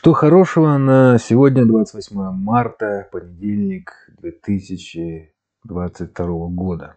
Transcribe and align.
Что 0.00 0.14
хорошего 0.14 0.78
на 0.78 1.18
сегодня 1.18 1.66
28 1.66 2.32
марта, 2.32 3.06
понедельник 3.12 3.92
2022 4.22 6.48
года. 6.48 6.96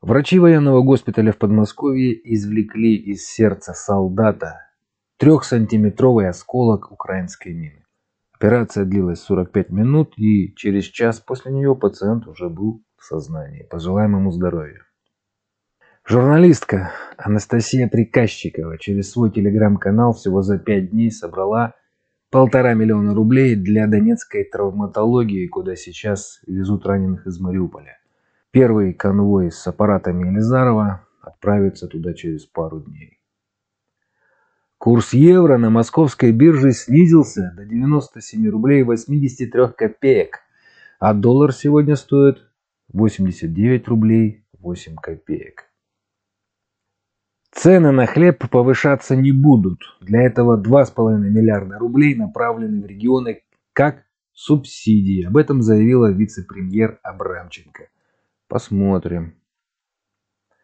Врачи 0.00 0.38
военного 0.38 0.80
госпиталя 0.80 1.32
в 1.32 1.36
Подмосковье 1.36 2.18
извлекли 2.34 2.96
из 2.96 3.26
сердца 3.26 3.74
солдата 3.74 4.70
трехсантиметровый 5.18 6.30
осколок 6.30 6.90
украинской 6.90 7.52
мины. 7.52 7.84
Операция 8.32 8.86
длилась 8.86 9.20
45 9.20 9.68
минут 9.68 10.14
и 10.16 10.54
через 10.54 10.84
час 10.84 11.20
после 11.20 11.52
нее 11.52 11.76
пациент 11.76 12.26
уже 12.26 12.48
был 12.48 12.82
в 12.96 13.04
сознании. 13.04 13.64
Пожелаем 13.64 14.16
ему 14.16 14.32
здоровья. 14.32 14.80
Журналистка 16.06 16.92
Анастасия 17.18 17.86
Приказчикова 17.86 18.78
через 18.78 19.10
свой 19.10 19.30
телеграм-канал 19.30 20.14
всего 20.14 20.40
за 20.40 20.58
пять 20.58 20.90
дней 20.90 21.10
собрала 21.10 21.74
полтора 22.30 22.74
миллиона 22.74 23.14
рублей 23.14 23.56
для 23.56 23.86
донецкой 23.86 24.44
травматологии, 24.44 25.48
куда 25.48 25.76
сейчас 25.76 26.40
везут 26.46 26.86
раненых 26.86 27.26
из 27.26 27.40
Мариуполя. 27.40 27.98
Первый 28.52 28.94
конвой 28.94 29.50
с 29.50 29.66
аппаратами 29.66 30.28
Елизарова 30.28 31.06
отправится 31.20 31.86
туда 31.86 32.14
через 32.14 32.46
пару 32.46 32.80
дней. 32.80 33.20
Курс 34.78 35.12
евро 35.12 35.58
на 35.58 35.68
московской 35.68 36.32
бирже 36.32 36.72
снизился 36.72 37.52
до 37.56 37.66
97 37.66 38.48
рублей 38.48 38.82
83 38.82 39.62
копеек, 39.76 40.38
а 40.98 41.12
доллар 41.12 41.52
сегодня 41.52 41.96
стоит 41.96 42.48
89 42.92 43.88
рублей 43.88 44.46
8 44.58 44.96
копеек. 44.96 45.69
Цены 47.52 47.90
на 47.90 48.06
хлеб 48.06 48.48
повышаться 48.48 49.16
не 49.16 49.32
будут. 49.32 49.80
Для 50.00 50.22
этого 50.22 50.56
2,5 50.56 51.18
миллиарда 51.18 51.78
рублей 51.78 52.14
направлены 52.14 52.80
в 52.82 52.86
регионы 52.86 53.42
как 53.72 54.04
субсидии. 54.32 55.24
Об 55.24 55.36
этом 55.36 55.60
заявила 55.60 56.10
вице-премьер 56.12 57.00
Абрамченко. 57.02 57.88
Посмотрим. 58.48 59.34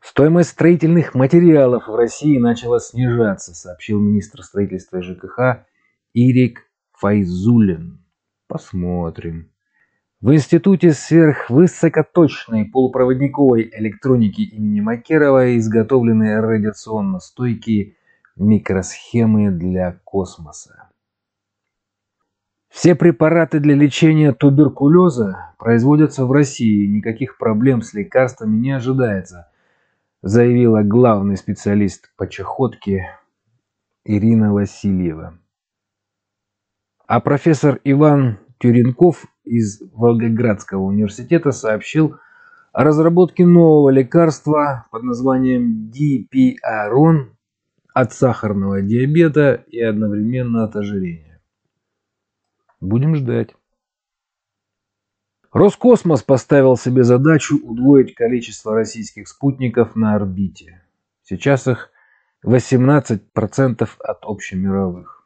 Стоимость 0.00 0.50
строительных 0.50 1.14
материалов 1.14 1.86
в 1.86 1.94
России 1.94 2.38
начала 2.38 2.80
снижаться, 2.80 3.54
сообщил 3.54 4.00
министр 4.00 4.42
строительства 4.42 4.98
и 4.98 5.02
ЖКХ 5.02 5.66
Ирик 6.14 6.66
Файзулин. 6.92 8.02
Посмотрим. 8.48 9.49
В 10.20 10.34
Институте 10.34 10.92
сверхвысокоточной 10.92 12.66
полупроводниковой 12.66 13.70
электроники 13.72 14.42
имени 14.42 14.80
Макерова 14.80 15.56
изготовлены 15.56 16.42
радиационно 16.42 17.20
стойкие 17.20 17.96
микросхемы 18.36 19.50
для 19.50 19.98
космоса. 20.04 20.90
Все 22.68 22.94
препараты 22.94 23.60
для 23.60 23.74
лечения 23.74 24.32
туберкулеза 24.32 25.54
производятся 25.58 26.26
в 26.26 26.32
России, 26.32 26.86
никаких 26.86 27.38
проблем 27.38 27.80
с 27.80 27.94
лекарствами 27.94 28.58
не 28.58 28.72
ожидается, 28.72 29.50
заявила 30.20 30.82
главный 30.82 31.38
специалист 31.38 32.14
по 32.16 32.28
чехотке 32.28 33.06
Ирина 34.04 34.52
Васильева. 34.52 35.38
А 37.06 37.20
профессор 37.20 37.80
Иван 37.84 38.38
Тюренков 38.60 39.24
из 39.44 39.80
Волгоградского 39.94 40.82
университета 40.82 41.50
сообщил 41.50 42.16
о 42.72 42.84
разработке 42.84 43.46
нового 43.46 43.88
лекарства 43.88 44.86
под 44.90 45.02
названием 45.02 45.90
Дипиарон 45.90 47.36
от 47.94 48.12
сахарного 48.12 48.82
диабета 48.82 49.54
и 49.54 49.80
одновременно 49.80 50.64
от 50.64 50.76
ожирения. 50.76 51.40
Будем 52.80 53.16
ждать. 53.16 53.56
Роскосмос 55.52 56.22
поставил 56.22 56.76
себе 56.76 57.02
задачу 57.02 57.56
удвоить 57.56 58.14
количество 58.14 58.74
российских 58.74 59.26
спутников 59.26 59.96
на 59.96 60.14
орбите. 60.14 60.82
Сейчас 61.22 61.66
их 61.66 61.90
18% 62.44 63.88
от 63.98 64.18
общемировых. 64.22 65.19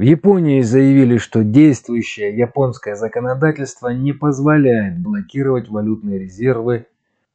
В 0.00 0.02
Японии 0.02 0.62
заявили, 0.62 1.18
что 1.18 1.44
действующее 1.44 2.34
японское 2.34 2.96
законодательство 2.96 3.88
не 3.88 4.14
позволяет 4.14 4.98
блокировать 4.98 5.68
валютные 5.68 6.18
резервы 6.18 6.86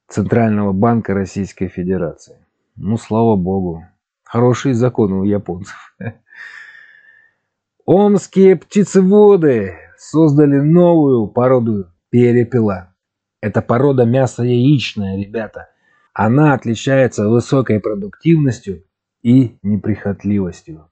Центрального 0.08 0.74
банка 0.74 1.14
Российской 1.14 1.68
Федерации. 1.68 2.38
Ну, 2.76 2.98
слава 2.98 3.36
богу. 3.36 3.86
Хорошие 4.24 4.74
законы 4.74 5.18
у 5.18 5.24
японцев. 5.26 5.96
Омские 7.86 8.56
птицеводы 8.56 9.76
создали 10.00 10.58
новую 10.58 11.28
породу 11.28 11.92
перепела. 12.10 12.96
Это 13.42 13.62
порода 13.62 14.06
мясо 14.06 14.42
яичная, 14.42 15.20
ребята. 15.24 15.70
Она 16.16 16.56
отличается 16.56 17.30
высокой 17.30 17.80
продуктивностью 17.80 18.86
и 19.22 19.60
неприхотливостью. 19.62 20.90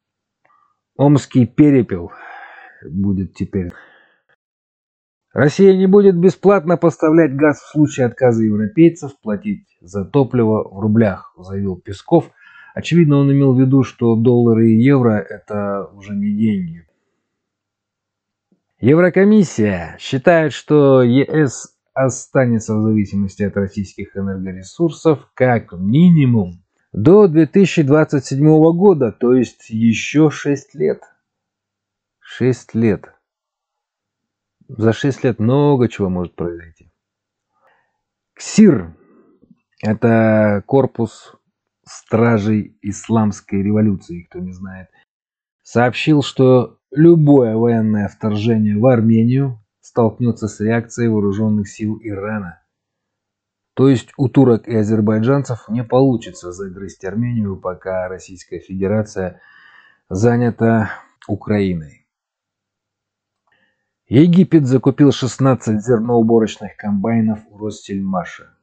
Омский 0.95 1.47
перепел 1.47 2.11
будет 2.83 3.33
теперь. 3.33 3.71
Россия 5.33 5.75
не 5.75 5.87
будет 5.87 6.15
бесплатно 6.15 6.77
поставлять 6.77 7.35
газ 7.35 7.59
в 7.59 7.71
случае 7.71 8.05
отказа 8.05 8.43
европейцев 8.43 9.19
платить 9.19 9.65
за 9.81 10.05
топливо 10.05 10.63
в 10.63 10.79
рублях, 10.79 11.33
заявил 11.37 11.77
Песков. 11.77 12.29
Очевидно, 12.75 13.17
он 13.17 13.31
имел 13.31 13.55
в 13.55 13.59
виду, 13.59 13.83
что 13.83 14.15
доллары 14.15 14.69
и 14.69 14.81
евро– 14.81 15.13
это 15.29 15.89
уже 15.93 16.13
не 16.13 16.35
деньги. 16.35 16.87
Еврокомиссия 18.79 19.97
считает, 19.99 20.53
что 20.53 21.01
ЕС 21.01 21.75
останется 21.93 22.75
в 22.75 22.83
зависимости 22.83 23.41
от 23.41 23.55
российских 23.55 24.15
энергоресурсов 24.15 25.31
как 25.33 25.71
минимум 25.73 26.62
до 26.93 27.27
2027 27.27 28.39
года, 28.73 29.11
то 29.11 29.33
есть 29.33 29.69
еще 29.69 30.29
6 30.29 30.75
лет. 30.75 31.01
6 32.19 32.75
лет. 32.75 33.13
За 34.67 34.93
6 34.93 35.23
лет 35.23 35.39
много 35.39 35.89
чего 35.89 36.09
может 36.09 36.35
произойти. 36.35 36.91
КСИР– 38.35 38.95
это 39.81 40.63
корпус 40.65 41.35
стражей 41.83 42.77
исламской 42.81 43.61
революции, 43.61 44.23
кто 44.23 44.39
не 44.39 44.53
знает, 44.53 44.89
сообщил, 45.63 46.21
что 46.21 46.79
любое 46.91 47.55
военное 47.55 48.07
вторжение 48.07 48.77
в 48.77 48.85
Армению 48.85 49.59
столкнется 49.81 50.47
с 50.47 50.59
реакцией 50.59 51.09
вооруженных 51.09 51.67
сил 51.67 51.99
Ирана– 52.01 52.61
то 53.73 53.89
есть 53.89 54.09
у 54.17 54.29
турок 54.29 54.67
и 54.67 54.75
азербайджанцев 54.75 55.67
не 55.67 55.83
получится 55.83 56.51
загрызть 56.51 57.03
Армению, 57.05 57.57
пока 57.57 58.07
Российская 58.07 58.59
Федерация 58.59 59.41
занята 60.09 60.91
Украиной. 61.27 62.05
Египет 64.07 64.67
закупил 64.67 65.11
16 65.11 65.81
зерноуборочных 65.83 66.75
комбайнов 66.77 67.39
у 67.49 67.57
Ростельмаша. 67.57 68.53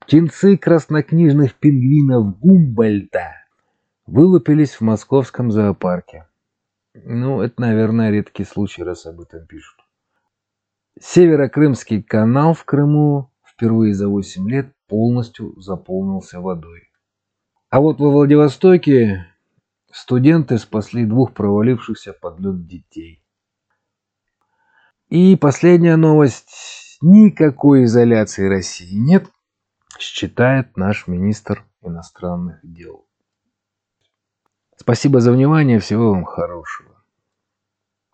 Птенцы 0.00 0.58
краснокнижных 0.58 1.54
пингвинов 1.54 2.38
Гумбольта 2.38 3.46
вылупились 4.06 4.74
в 4.74 4.80
московском 4.82 5.50
зоопарке. 5.50 6.26
Ну, 6.94 7.40
это, 7.40 7.60
наверное, 7.60 8.10
редкий 8.10 8.44
случай, 8.44 8.82
раз 8.82 9.06
об 9.06 9.20
этом 9.20 9.46
пишут. 9.46 9.78
Северо-Крымский 11.00 12.02
канал 12.02 12.54
в 12.54 12.64
Крыму 12.64 13.30
впервые 13.56 13.94
за 13.94 14.08
8 14.08 14.48
лет 14.48 14.72
полностью 14.86 15.58
заполнился 15.60 16.40
водой. 16.40 16.90
А 17.70 17.80
вот 17.80 17.98
во 17.98 18.10
Владивостоке 18.10 19.26
студенты 19.90 20.58
спасли 20.58 21.06
двух 21.06 21.32
провалившихся 21.32 22.12
под 22.12 22.38
лед 22.38 22.66
детей. 22.66 23.24
И 25.08 25.36
последняя 25.36 25.96
новость. 25.96 26.98
Никакой 27.02 27.84
изоляции 27.84 28.48
России 28.48 28.96
нет, 28.96 29.26
считает 29.98 30.78
наш 30.78 31.06
министр 31.06 31.62
иностранных 31.82 32.58
дел. 32.62 33.06
Спасибо 34.76 35.20
за 35.20 35.32
внимание, 35.32 35.78
всего 35.78 36.12
вам 36.12 36.24
хорошего. 36.24 36.95